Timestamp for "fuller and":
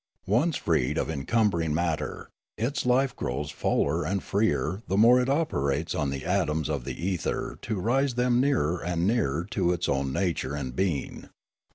3.51-4.23